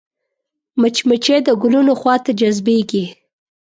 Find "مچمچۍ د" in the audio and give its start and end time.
0.81-1.49